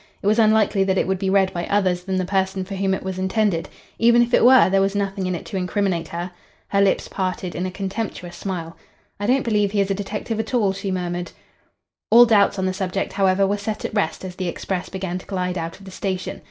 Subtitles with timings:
[0.23, 2.95] It was unlikely that it would be read by others than the person for whom
[2.95, 3.69] it was intended.
[3.99, 6.31] Even if it were, there was nothing in it to incriminate her.
[6.69, 8.75] Her lips parted in a contemptuous smile.
[9.19, 11.33] "I don't believe he is a detective at all," she murmured.
[12.09, 15.25] All doubts on the subject, however, were set at rest as the express began to
[15.27, 16.39] glide out of the station.